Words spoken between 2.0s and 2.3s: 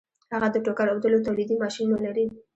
لري